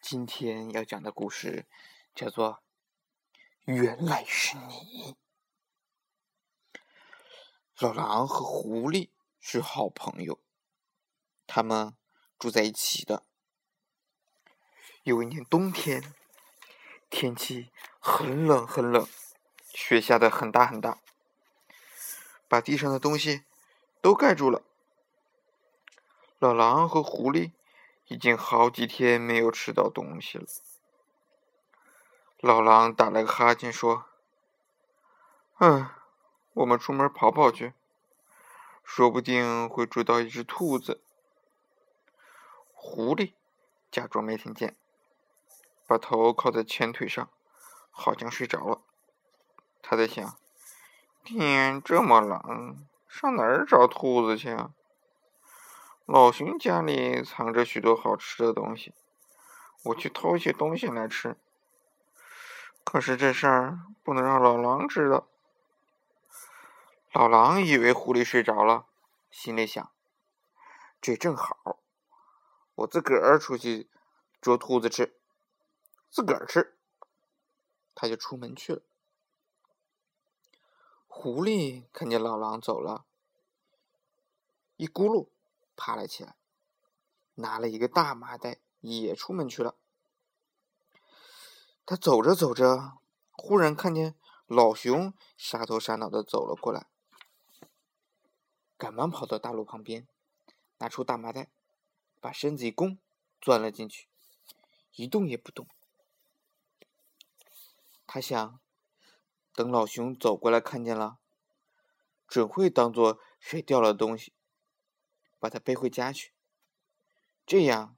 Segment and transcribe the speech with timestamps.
[0.00, 1.66] 今天要讲的故事
[2.14, 2.54] 叫做
[3.72, 5.14] 《原来是你》。
[7.78, 9.10] 老狼和狐狸
[9.40, 10.40] 是好朋友，
[11.46, 11.94] 他们
[12.38, 13.24] 住在一起的。
[15.02, 16.14] 有一年冬天，
[17.10, 19.06] 天气很冷很冷，
[19.74, 21.00] 雪下的很大很大，
[22.48, 23.44] 把地上的东西
[24.00, 24.62] 都盖住了。
[26.38, 27.52] 老狼和狐狸。
[28.10, 30.44] 已经好几天没有吃到东西了。
[32.40, 34.06] 老狼打了个哈欠，说
[35.58, 35.88] ：“嗯，
[36.54, 37.72] 我们出门跑跑去，
[38.82, 41.00] 说不定会追到一只兔子。”
[42.74, 43.34] 狐狸
[43.92, 44.76] 假装没听见，
[45.86, 47.30] 把头靠在前腿上，
[47.92, 48.80] 好像睡着了。
[49.80, 50.36] 他在想
[51.22, 54.72] ：“天这么冷，上哪儿找兔子去啊？”
[56.12, 58.92] 老熊家里藏着许多好吃的东西，
[59.84, 61.36] 我去偷一些东西来吃。
[62.82, 65.28] 可是这事儿不能让老狼知道。
[67.12, 68.86] 老狼以为狐狸睡着了，
[69.30, 69.92] 心里想：
[71.00, 71.78] 这正好，
[72.74, 73.88] 我自个儿出去
[74.40, 75.16] 捉兔子吃，
[76.10, 76.76] 自个儿吃。
[77.94, 78.82] 他就出门去了。
[81.06, 83.04] 狐狸看见老狼走了，
[84.76, 85.28] 一咕噜。
[85.80, 86.36] 爬了起来，
[87.36, 89.76] 拿了一个大麻袋，也出门去了。
[91.86, 92.98] 他走着走着，
[93.32, 94.14] 忽然看见
[94.46, 96.86] 老熊傻头傻脑的走了过来，
[98.76, 100.06] 赶忙跑到大路旁边，
[100.76, 101.50] 拿出大麻袋，
[102.20, 102.98] 把身子一弓，
[103.40, 104.06] 钻了进去，
[104.92, 105.66] 一动也不动。
[108.06, 108.60] 他想，
[109.54, 111.16] 等老熊走过来看见了，
[112.28, 114.34] 准会当做谁掉了东西。
[115.40, 116.32] 把它背回家去，
[117.44, 117.96] 这样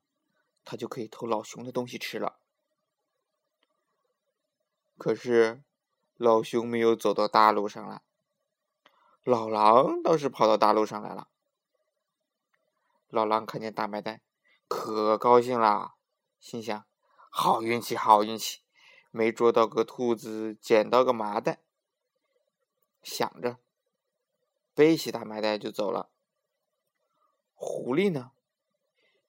[0.65, 2.39] 他就可以偷老熊的东西吃了。
[4.97, 5.65] 可是
[6.17, 8.03] 老熊没有走到大路上来，
[9.25, 11.29] 老狼倒是跑到大路上来了。
[13.08, 14.23] 老狼看见大麻袋，
[14.69, 15.97] 可高兴了，
[16.39, 16.86] 心想：
[17.29, 18.63] 好运气，好运气，
[19.11, 21.61] 没捉到个兔子，捡到个麻袋。
[23.02, 23.58] 想着，
[24.75, 26.11] 背起大麻袋就走了。
[27.64, 28.33] 狐狸呢，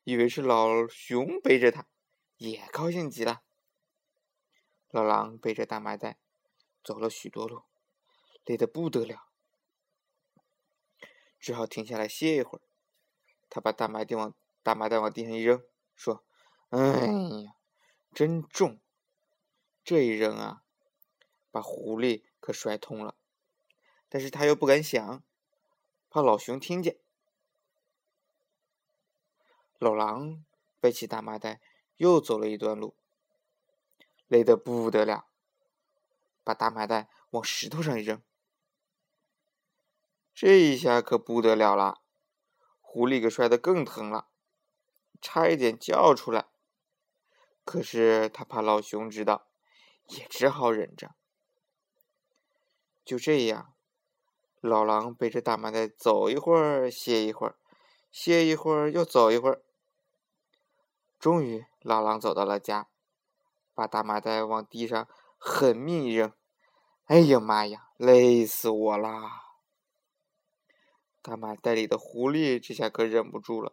[0.06, 1.86] 以为是老熊背着它，
[2.38, 3.44] 也高兴极了。
[4.90, 6.18] 老狼背着大麻袋
[6.84, 7.62] 走了许多路，
[8.44, 9.28] 累得不得了，
[11.40, 12.62] 只好停下来歇一会儿。
[13.52, 14.34] 他把大麻袋往
[14.64, 15.64] 大麻袋往地上一扔，
[15.96, 16.26] 说
[16.70, 16.80] ：“哎
[17.44, 17.56] 呀，
[18.16, 18.82] 真重！
[19.84, 20.64] 这一扔啊，
[21.52, 23.16] 把狐狸可摔痛了。
[24.10, 25.24] 但是他又不敢想，
[26.10, 26.98] 怕老熊听见。”
[29.84, 30.46] 老狼
[30.80, 31.60] 背起大麻袋，
[31.98, 32.96] 又走了一段路，
[34.28, 35.26] 累得不得了，
[36.42, 38.24] 把大麻袋往石头上一扔。
[40.34, 42.02] 这一下可不得了了，
[42.80, 44.30] 狐狸可摔得更疼了，
[45.22, 46.48] 差一点叫出来。
[47.66, 49.48] 可是他怕老熊知道，
[50.08, 51.14] 也只好忍着。
[53.04, 53.74] 就这样，
[54.62, 57.58] 老狼背着大麻袋走一会儿，歇一会儿，
[58.12, 59.62] 歇一会儿又走一会儿。
[61.24, 62.90] 终于，老狼走到了家，
[63.74, 65.08] 把大麻袋往地上
[65.38, 66.34] 狠命一扔。
[67.06, 69.42] 哎呀妈呀，累死我啦！
[71.22, 73.72] 大麻袋里的狐狸这下可忍不住了，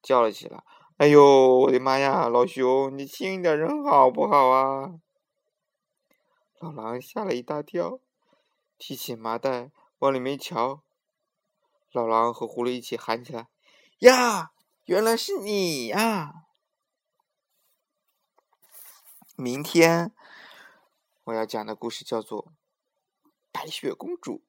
[0.00, 0.64] 叫了起来
[0.96, 4.94] ：“哎呦，我的妈呀，老熊，你轻一点扔好不好啊？”
[6.58, 8.00] 老狼吓了一大跳，
[8.78, 10.82] 提起麻袋往里面瞧。
[11.92, 13.48] 老狼和狐狸一起喊起来
[14.00, 14.52] ：“呀，
[14.86, 16.41] 原来是你呀！”
[19.42, 20.12] 明天
[21.24, 22.44] 我要讲的故事叫做
[23.50, 24.44] 《白雪公主》。